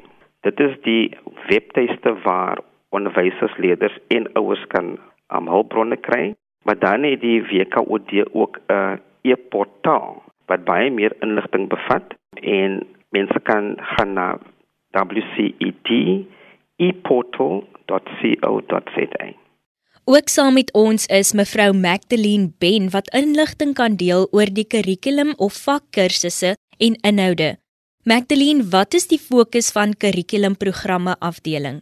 Dit 0.48 0.60
is 0.60 0.82
die 0.88 1.18
webtuiste 1.50 2.16
waar 2.24 2.58
onderwysers, 2.96 3.58
leerders 3.58 3.98
en 4.08 4.34
ouers 4.40 4.68
kan 4.72 4.96
um, 5.36 5.48
hulpbronne 5.52 6.00
kry, 6.00 6.36
maar 6.64 6.80
dan 6.80 7.04
het 7.04 7.22
die 7.22 7.44
WKOD 7.44 8.32
ook 8.32 8.60
'n 8.72 9.00
e-portaal 9.22 10.24
wat 10.48 10.64
baie 10.64 10.92
meer 10.92 11.12
inligting 11.20 11.70
bevat 11.70 12.14
en 12.34 12.88
mense 13.12 13.40
kan 13.40 13.76
gaan 13.78 14.14
na 14.14 14.40
wced.eportal.co.za. 16.80 19.28
Ook 20.06 20.28
saam 20.28 20.54
met 20.54 20.74
ons 20.74 21.06
is 21.06 21.34
mevrou 21.38 21.74
Magdalene 21.74 22.52
Ben 22.60 22.90
wat 22.96 23.14
inligting 23.14 23.74
kan 23.76 23.96
deel 23.96 24.28
oor 24.32 24.50
die 24.60 24.68
kurrikulum 24.68 25.34
of 25.38 25.54
vakkursusse 25.66 26.56
en 26.80 26.96
inhoude. 27.12 27.58
Magdalene, 28.04 28.64
wat 28.72 28.94
is 28.94 29.08
die 29.08 29.20
fokus 29.20 29.72
van 29.76 29.94
kurrikulumprogramme 29.94 31.16
afdeling? 31.20 31.82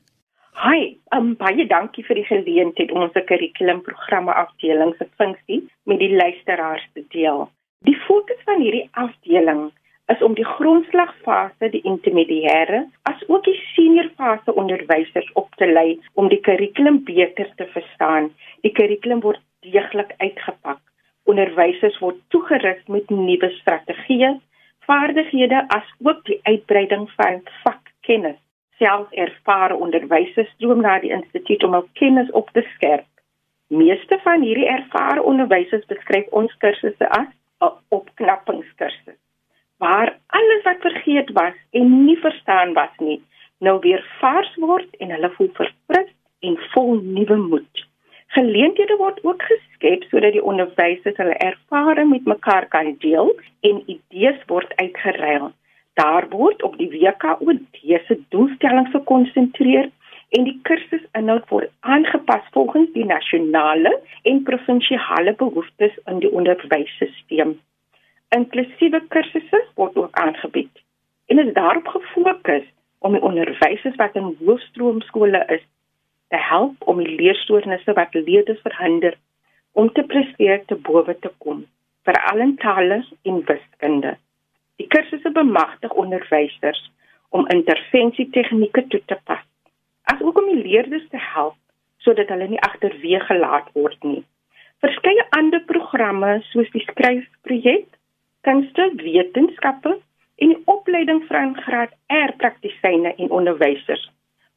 Hi, 0.57 0.97
um, 1.15 1.35
baie 1.39 1.67
dankie 1.69 2.03
vir 2.03 2.15
die 2.19 2.27
geleentheid 2.27 2.91
om 2.91 3.05
ons 3.05 3.17
kurrikulumprogramme 3.29 4.33
afdeling 4.33 4.95
se 4.97 5.05
funksie 5.21 5.61
met 5.85 5.99
die 6.01 6.15
luisteraars 6.15 6.87
te 6.97 7.05
deel. 7.13 7.45
Die 7.85 7.97
fokus 8.07 8.41
van 8.49 8.65
hierdie 8.65 8.89
afdeling 8.91 9.69
is 10.07 10.21
om 10.23 10.35
die 10.35 10.45
grondslagfase, 10.45 11.69
die 11.73 11.83
intermediêre, 11.83 12.85
asook 13.09 13.43
die 13.47 13.55
seniorfase 13.73 14.53
onderwysers 14.55 15.27
op 15.39 15.49
te 15.59 15.67
lei 15.67 15.99
om 16.13 16.29
die 16.31 16.39
kurrikulum 16.47 17.01
beter 17.07 17.49
te 17.59 17.67
verstaan. 17.73 18.29
Die 18.63 18.71
kurrikulum 18.71 19.23
word 19.25 19.41
deeglik 19.67 20.13
uitgepak. 20.23 20.79
Onderwysers 21.27 21.99
word 21.99 22.21
toegerus 22.31 22.79
met 22.87 23.11
nuwe 23.11 23.51
strategieë, 23.59 24.37
vaardighede 24.87 25.65
asook 25.75 26.23
die 26.31 26.39
uitbreiding 26.43 27.09
van 27.19 27.43
vakkennis. 27.65 28.39
Selfs 28.79 29.11
ervare 29.11 29.75
onderwysers 29.75 30.49
stroom 30.55 30.85
na 30.85 30.99
die 31.03 31.11
instituut 31.11 31.63
om 31.67 31.75
hul 31.75 31.87
kennis 31.99 32.31
op 32.31 32.51
te 32.55 32.63
skerp. 32.77 33.07
Meeste 33.67 34.21
van 34.23 34.45
hierdie 34.45 34.69
ervare 34.71 35.23
onderwysers 35.23 35.83
beskryf 35.91 36.31
ons 36.31 36.53
kursusse 36.63 37.09
as 37.19 37.31
'n 37.59 37.73
opknappingskursus 37.89 39.19
waar 39.77 40.17
alles 40.27 40.63
wat 40.63 40.85
vergeet 40.85 41.29
was 41.33 41.53
en 41.71 42.05
nie 42.05 42.17
verstaan 42.17 42.73
was 42.73 42.93
nie, 42.97 43.21
nou 43.59 43.79
weer 43.79 44.03
vars 44.19 44.55
word 44.55 44.95
en 44.99 45.11
hulle 45.13 45.29
voel 45.35 45.51
verfris 45.59 46.09
en 46.39 46.57
vol 46.73 46.99
nuwe 47.01 47.35
moed. 47.35 47.85
Geleenthede 48.35 48.97
word 48.97 49.19
ook 49.23 49.43
geskep 49.49 50.03
sodat 50.11 50.35
die 50.35 50.43
onderwysers 50.43 51.17
hulle 51.21 51.37
ervarings 51.45 52.11
met 52.11 52.25
mekaar 52.33 52.67
kan 52.73 52.95
deel 52.99 53.31
en 53.69 53.83
idees 53.85 54.41
word 54.51 54.73
uitgeruil. 54.75 55.51
Daar 55.97 56.27
word 56.29 56.63
op 56.63 56.75
die 56.77 56.89
WKOD 56.89 57.61
se 58.07 58.19
doelstellings 58.29 58.91
gekonsentreer 58.91 59.89
en 60.29 60.43
die 60.43 60.59
kursusinhoud 60.67 61.47
word 61.49 61.71
aangepas 61.79 62.43
volgens 62.51 62.91
die 62.93 63.05
nasionale 63.05 63.93
en 64.23 64.43
provinsiale 64.43 65.33
behoeftes 65.39 65.95
in 66.05 66.19
die 66.19 66.31
onderwysstelsel. 66.31 67.55
Inklusiewe 68.35 68.99
kursusse 69.07 69.59
word 69.79 69.95
ook 69.95 70.17
aangebied 70.19 70.81
en 71.31 71.39
is 71.39 71.53
daarop 71.53 71.87
gefokus 71.87 72.65
om 72.99 73.13
die 73.15 73.21
onderwysers 73.21 73.95
wat 73.95 74.15
in 74.19 74.35
hoofstroomskole 74.39 75.43
is 75.55 75.63
te 76.27 76.41
help 76.49 76.87
om 76.91 76.99
die 77.03 77.15
leerstoornisse 77.21 77.95
wat 77.95 78.13
leerders 78.19 78.59
verhinder 78.65 79.15
om 79.71 79.91
te 79.93 80.03
presteer 80.03 80.65
te 80.65 80.75
bowe 80.75 81.15
te 81.23 81.31
kom, 81.37 81.63
veral 82.03 82.43
in 82.43 82.55
tale 82.59 82.99
en 83.23 83.41
wiskunde. 83.47 84.17
Die 84.75 84.87
kursusse 84.91 85.31
bemagtig 85.31 85.93
onderwysers 85.93 86.81
om 87.29 87.47
intervensietegnieke 87.53 88.87
toe 88.87 89.01
te 89.05 89.17
pas, 89.23 89.45
asook 90.11 90.41
om 90.41 90.49
die 90.51 90.63
leerders 90.67 91.07
te 91.13 91.21
help 91.33 91.55
sodat 92.03 92.27
hulle 92.33 92.47
nie 92.51 92.65
agterweeg 92.67 93.23
gelaat 93.31 93.71
word 93.75 94.03
nie. 94.03 94.23
Verskeie 94.83 95.23
ander 95.39 95.63
programme 95.69 96.41
soos 96.51 96.67
die 96.75 96.83
skryfprojek 96.83 97.87
kunste, 98.47 98.91
wetenskappe 98.95 99.97
en 100.35 100.53
die 100.53 100.61
opleiding 100.71 101.23
van 101.27 101.55
graad 101.65 101.91
R 102.07 102.31
praktisyne 102.39 103.11
en 103.15 103.31
onderwysers 103.39 104.05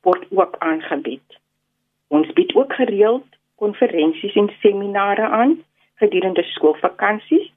word 0.07 0.27
ook 0.31 0.57
aangebied. 0.59 1.39
Ons 2.09 2.31
bied 2.39 2.55
ook 2.55 2.73
gereeld 2.79 3.27
konferensies 3.61 4.35
en 4.35 4.51
seminare 4.61 5.27
aan 5.29 5.59
gedurende 6.03 6.43
skoolvakansies 6.43 7.51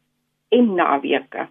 en 0.50 0.74
naweke. 0.76 1.48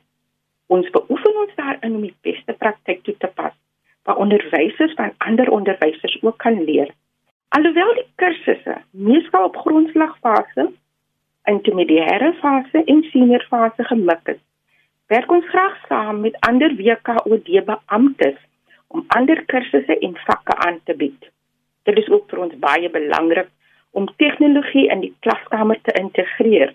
Ons 0.66 0.90
beoefen 0.90 1.40
ons 1.44 1.54
daarin 1.54 1.94
om 1.94 2.04
die 2.04 2.16
beste 2.20 2.52
praktyk 2.52 3.02
toe 3.06 3.16
te 3.18 3.30
pas 3.38 3.54
waar 4.02 4.18
onderwysers 4.18 4.94
van 4.98 5.14
ander 5.18 5.50
onderwysers 5.50 6.18
ook 6.22 6.38
kan 6.42 6.64
leer. 6.64 6.90
Alhoewel 7.48 7.94
die 7.94 8.08
kursusse 8.14 8.80
meestal 8.90 9.44
op 9.44 9.56
grondslagfase, 9.56 10.72
intermediêre 11.44 12.32
fase 12.40 12.82
en 12.84 13.02
senior 13.12 13.44
fase 13.50 13.84
gemik 13.84 14.34
is, 14.34 14.42
werk 15.12 15.32
ons 15.34 15.48
graag 15.52 15.76
saam 15.88 16.20
met 16.24 16.36
ander 16.48 16.72
WKOD 16.76 17.48
beamptes 17.68 18.38
om 18.94 19.04
ander 19.16 19.44
kursusse 19.52 19.98
en 19.98 20.14
vakke 20.26 20.54
aan 20.66 20.78
te 20.84 20.94
bied. 20.96 21.28
Dit 21.88 21.98
is 21.98 22.08
ook 22.08 22.30
vir 22.30 22.40
ons 22.46 22.54
baie 22.62 22.90
belangrik 22.90 23.50
om 23.90 24.08
tegnologie 24.22 24.86
in 24.94 25.02
die 25.04 25.12
klaskamer 25.26 25.80
te 25.88 25.92
integreer 26.00 26.72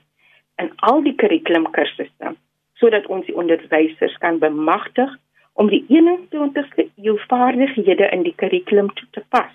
in 0.61 0.69
al 0.89 1.01
die 1.07 1.15
kurrikulumkursusse 1.21 2.35
sodat 2.77 3.07
ons 3.13 3.25
die 3.25 3.37
onderwysers 3.41 4.17
kan 4.21 4.37
bemagtig 4.41 5.13
om 5.57 5.71
die 5.73 5.81
21ste 5.89 6.85
eeu 7.01 7.15
vaardighede 7.25 8.11
in 8.13 8.25
die 8.27 8.35
kurrikulum 8.37 8.91
toe 8.99 9.07
te 9.17 9.23
pas. 9.33 9.53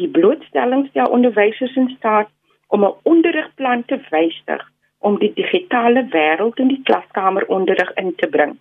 Die 0.00 0.08
blootstelling 0.08 0.86
stel 0.88 1.12
onderwysers 1.12 1.76
in 1.76 1.92
staat 1.98 2.32
om 2.68 2.84
'n 2.88 2.96
onderrigplan 3.12 3.84
te 3.84 4.00
wysig 4.08 4.71
om 5.08 5.18
die 5.18 5.32
digitale 5.38 6.04
wêreld 6.14 6.60
in 6.62 6.70
die 6.72 6.82
klaskamer 6.88 7.46
onderrig 7.56 7.90
in 8.02 8.14
te 8.20 8.28
bring 8.36 8.54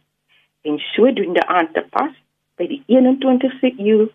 en 0.68 0.80
sodoende 0.94 1.46
aan 1.48 1.70
te 1.76 1.84
pas 1.96 2.14
by 2.60 2.68
die 2.70 2.82
21ste 2.98 3.72
eeu 3.78 4.10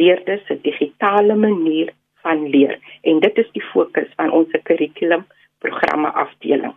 leerders 0.00 0.44
se 0.46 0.58
digitale 0.66 1.36
manier 1.46 1.94
van 2.22 2.44
leer 2.54 2.76
en 3.10 3.22
dit 3.24 3.40
is 3.42 3.50
die 3.56 3.64
fokus 3.72 4.10
van 4.20 4.30
ons 4.40 4.54
kurrikulum 4.68 5.24
programme 5.64 6.10
afdeling. 6.24 6.74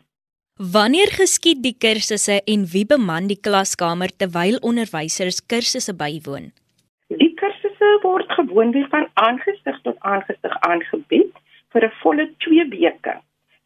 Wanneer 0.74 1.10
geskied 1.18 1.62
die 1.64 1.76
kursusse 1.86 2.42
en 2.54 2.66
wie 2.74 2.86
beman 2.86 3.30
die 3.32 3.40
klaskamer 3.48 4.12
terwyl 4.24 4.60
onderwysers 4.72 5.42
kursusse 5.54 5.94
bywoon? 5.98 6.52
Die 7.22 7.34
kursusse 7.42 7.90
word 8.06 8.30
gewoonlik 8.38 8.90
van 8.94 9.08
aangesig 9.26 9.82
tot 9.88 9.98
aangesig 10.14 10.56
aangebied 10.70 11.34
vir 11.74 11.88
'n 11.88 11.98
volle 12.04 12.26
2 12.46 12.70
weke 12.78 13.18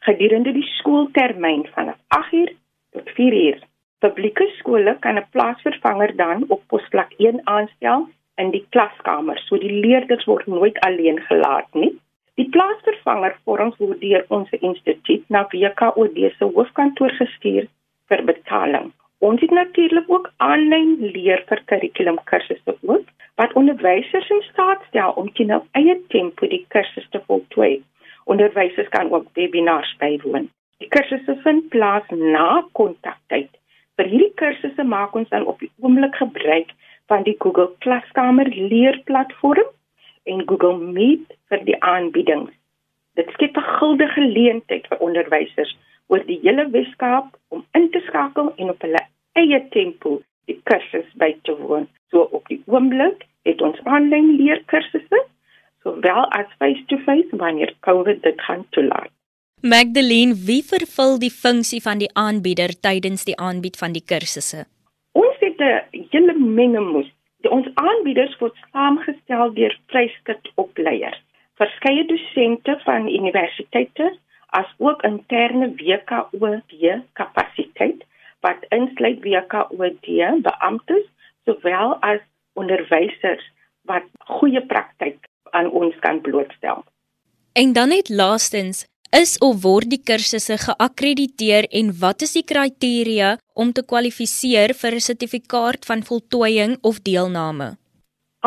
gedurende 0.06 0.54
die 0.54 0.68
skooltermyn 0.78 1.66
van 1.74 1.94
8uur 2.18 2.52
tot 2.96 3.10
4uur. 3.18 3.60
Publieke 4.04 4.48
skole 4.58 4.98
kan 5.00 5.18
'n 5.18 5.28
plaasvervanger 5.32 6.16
dan 6.16 6.46
op 6.48 6.62
posvlak 6.68 7.12
1 7.18 7.42
aanstel 7.44 8.08
in 8.36 8.52
die 8.52 8.66
klaskamer, 8.70 9.38
so 9.40 9.58
die 9.58 9.76
leerders 9.86 10.26
word 10.26 10.48
nooit 10.48 10.80
alleen 10.80 11.20
gelaat 11.30 11.74
nie. 11.74 11.94
Die 12.36 12.50
plaasvervanger 12.50 13.36
vorms 13.44 13.78
word 13.78 14.02
deur 14.02 14.26
ons 14.28 14.50
instituut 14.60 15.24
na 15.30 15.48
WKOD 15.52 16.18
se 16.38 16.46
hoofkantoor 16.46 17.14
gestuur 17.22 17.68
vir 18.10 18.24
betaling. 18.24 18.92
Ons 19.20 19.42
het 19.42 19.52
natuurlik 19.52 20.10
ook 20.12 20.32
aanlyn 20.38 20.98
leer 21.00 21.44
vir 21.50 21.62
kurrikulum 21.72 22.20
kursusse 22.32 22.76
ook 22.82 23.08
wat 23.40 23.54
onderwysers 23.54 24.30
in 24.30 24.44
staat 24.52 24.84
stel 24.90 25.16
om 25.22 25.32
teen 25.38 25.54
hul 25.56 25.64
eie 25.80 25.96
tempo 26.14 26.48
die 26.48 26.66
kursusse 26.76 27.10
te 27.16 27.22
voltooi. 27.28 27.74
Onderwysers 28.26 28.90
kan 28.90 29.12
ook 29.12 29.28
webinars 29.34 29.96
bywoon. 30.02 30.50
Die 30.82 30.88
kursusse 30.88 31.38
vind 31.44 31.70
plaas 31.70 32.08
na 32.10 32.66
kontaktyd. 32.72 33.50
Vir 33.96 34.10
hierdie 34.12 34.34
kursusse 34.42 34.84
maak 34.84 35.16
ons 35.16 35.30
dan 35.30 35.46
op 35.46 35.60
die 35.64 35.72
oomblik 35.80 36.16
gebruik 36.20 36.74
van 37.08 37.24
die 37.24 37.36
Google 37.40 37.72
Klaskamer 37.86 38.50
leerplatform 38.50 39.70
en 40.26 40.42
Google 40.50 40.78
Meet 40.78 41.38
vir 41.50 41.62
die 41.70 41.78
aanbiedings. 41.82 42.52
Dit 43.16 43.30
skep 43.38 43.58
'n 43.58 43.70
guldige 43.78 44.14
geleentheid 44.14 44.88
vir 44.88 44.98
onderwysers 45.00 45.78
oor 46.08 46.26
die 46.26 46.40
hele 46.42 46.70
Weskaap 46.70 47.38
om 47.50 47.66
in 47.72 47.90
te 47.92 48.02
skakel 48.08 48.54
en 48.56 48.70
op 48.70 48.82
hulle 48.82 49.02
eie 49.34 49.68
tempo 49.70 50.22
die 50.46 50.60
kursus 50.64 51.08
by 51.16 51.36
te 51.44 51.56
woon. 51.58 51.88
So 52.10 52.28
op 52.32 52.48
die 52.48 52.62
oomblik 52.66 53.26
het 53.44 53.62
ons 53.62 53.80
aanlyn 53.84 54.36
leerkursusse 54.36 55.05
-face 57.06 57.36
wanneer 57.44 57.74
COVID 57.80 58.24
dit 58.24 58.42
gaan 58.42 58.66
toelaat. 58.70 59.12
Magdalene, 59.62 60.34
wie 60.46 60.64
vervul 60.64 61.20
die 61.20 61.32
funksie 61.32 61.82
van 61.82 61.98
die 61.98 62.10
aanbieder 62.14 62.72
tydens 62.80 63.24
die 63.24 63.38
aanbied 63.38 63.78
van 63.78 63.92
die 63.98 64.04
kursusse? 64.12 64.66
Ons 65.12 65.38
het 65.40 65.60
'n 65.60 66.08
hele 66.12 66.34
menge 66.34 66.80
moes. 66.80 67.10
Ons 67.50 67.68
aanbieders 67.74 68.38
word 68.38 68.56
saamgestel 68.72 69.54
deur 69.54 69.78
vryskut 69.88 70.52
opleiers, 70.56 71.22
verskeie 71.56 72.06
dosente 72.06 72.80
van 72.84 73.08
universiteite, 73.08 74.18
as 74.50 74.68
ook 74.78 75.04
interne 75.04 75.68
WKOD 75.76 77.02
kapasiteit 77.14 78.04
wat 78.40 78.66
insluit 78.70 79.20
WKOD 79.24 80.08
beamptes 80.42 81.06
sowel 81.46 81.96
as 82.02 82.20
onderwysers 82.54 83.46
wat 83.90 84.04
goeie 84.38 84.62
praktyk 84.66 85.18
aan 85.52 85.70
ons 85.70 85.96
kan 86.00 86.22
blootstel. 86.22 86.84
En 87.62 87.74
dan 87.74 87.88
net 87.88 88.10
laastens, 88.10 88.84
is 89.18 89.38
of 89.48 89.62
word 89.64 89.88
die 89.88 90.02
kursusse 90.10 90.58
geakkrediteer 90.64 91.68
en 91.80 91.94
wat 92.02 92.26
is 92.26 92.34
die 92.36 92.44
kriteria 92.52 93.30
om 93.64 93.72
te 93.78 93.84
kwalifiseer 93.92 94.74
vir 94.82 94.98
'n 94.98 95.06
sertifikaat 95.06 95.88
van 95.90 96.04
voltooiing 96.10 96.76
of 96.90 97.00
deelname? 97.08 97.70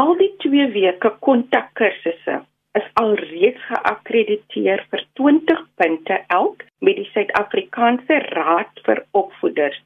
Al 0.03 0.12
die 0.21 0.31
2 0.44 0.68
weke 0.77 1.14
kontakkursusse 1.29 2.37
is 2.81 2.92
alreeds 3.05 3.64
geakkrediteer 3.73 4.87
vir 4.90 5.07
20 5.25 5.66
punte 5.81 6.23
elk 6.40 6.68
met 6.85 6.97
die 7.01 7.09
Suid-Afrikaanse 7.14 8.23
Raad 8.37 8.73
vir 8.85 9.05
Opvoeders. 9.11 9.83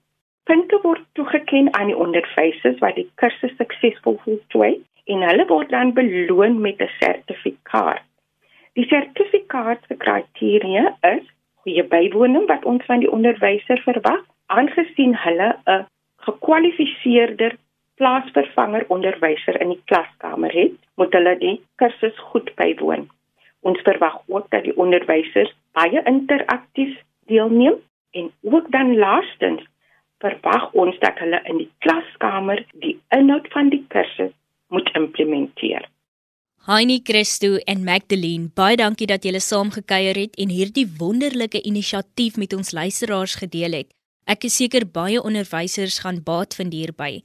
Punte 0.50 0.78
word 0.82 1.06
toegeken 1.12 1.74
aan 1.78 1.94
die 1.94 2.00
onderwysers 2.06 2.78
wat 2.78 2.98
die 2.98 3.10
kursus 3.14 3.54
suksesvol 3.56 4.18
voltooi 4.24 4.80
en 5.06 5.28
hulle 5.30 5.46
word 5.46 5.70
dan 5.70 5.92
beloon 5.92 6.60
met 6.60 6.80
'n 6.80 6.96
sertifikaat. 6.98 8.02
Die 8.78 8.86
sertifikaat 8.88 9.82
se 9.88 9.96
kriteria 10.00 10.94
is 11.04 11.24
goeie 11.64 11.82
bywoning 11.84 12.46
wat 12.48 12.64
ons 12.64 12.84
van 12.88 13.02
die 13.04 13.10
onderwyser 13.12 13.82
verwag, 13.84 14.22
aangesien 14.48 15.12
hulle 15.24 15.48
'n 15.74 15.84
gekwalifiseerde 16.28 17.50
plaasvervanger 18.00 18.84
onderwyser 18.88 19.60
in 19.60 19.74
die 19.74 19.82
klaskamer 19.84 20.52
het, 20.52 20.74
moet 20.96 21.12
hulle 21.12 21.36
die 21.38 21.54
kursus 21.76 22.18
goed 22.32 22.54
bywoon. 22.56 23.08
Ons 23.60 23.80
verwag 23.80 24.16
ook 24.26 24.50
dat 24.50 24.64
die 24.64 24.76
onderwysers 24.76 25.52
baie 25.72 26.02
interaktief 26.14 26.96
deelneem 27.26 27.76
en 28.10 28.32
ook 28.42 28.70
dan 28.70 28.96
laastens 28.96 29.62
verwag 30.18 30.72
ons 30.72 30.98
dat 30.98 31.18
hulle 31.18 31.40
in 31.44 31.56
die 31.56 31.70
klaskamer 31.78 32.64
die 32.72 32.96
inhoud 33.08 33.48
van 33.52 33.68
die 33.68 33.84
kursus 33.88 34.32
moet 34.68 34.90
implementeer. 34.96 35.84
Heini 36.62 37.00
Christo 37.02 37.56
en 37.66 37.80
Magdalene, 37.82 38.46
baie 38.54 38.76
dankie 38.78 39.08
dat 39.10 39.24
julle 39.26 39.40
saam 39.42 39.72
gekuier 39.74 40.14
het 40.14 40.36
en 40.38 40.50
hierdie 40.54 40.84
wonderlike 41.00 41.58
inisiatief 41.66 42.36
met 42.38 42.52
ons 42.54 42.70
luisteraars 42.70 43.34
gedeel 43.40 43.74
het. 43.80 43.88
Ek 44.30 44.46
is 44.46 44.60
seker 44.60 44.86
baie 44.86 45.18
onderwysers 45.18 45.98
gaan 46.04 46.20
baat 46.22 46.54
vind 46.54 46.70
hierby. 46.70 47.18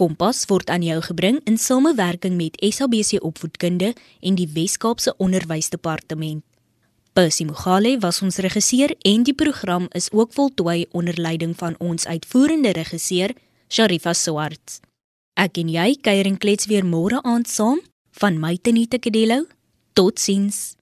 Kompas 0.00 0.46
word 0.48 0.70
aan 0.72 0.80
jou 0.80 0.96
gebring 1.04 1.42
in 1.44 1.58
samewerking 1.60 2.38
met 2.38 2.54
SABC 2.64 3.18
Opvoedkunde 3.20 3.90
en 4.24 4.38
die 4.38 4.46
Wes-Kaapse 4.48 5.12
Onderwysdepartement. 5.20 6.40
Percy 7.12 7.44
Mogale 7.44 7.98
was 8.00 8.22
ons 8.24 8.40
regisseur 8.40 8.94
en 9.04 9.26
die 9.28 9.36
program 9.36 9.90
is 9.92 10.08
ook 10.12 10.32
voltooi 10.32 10.86
onder 10.96 11.20
leiding 11.20 11.52
van 11.56 11.76
ons 11.78 12.06
uitvoerende 12.06 12.72
regisseur 12.72 13.36
Sharifa 13.68 14.16
Swarts. 14.16 14.80
Ek 15.36 15.60
en 15.60 15.68
jy 15.68 15.92
kuier 16.00 16.32
en 16.32 16.40
klets 16.40 16.70
weer 16.72 16.86
môre 16.88 17.20
aand 17.20 17.52
saam 17.52 17.84
van 18.24 18.40
my 18.40 18.56
Tenita 18.56 18.96
Kadello. 18.96 19.44
Totsiens. 19.92 20.79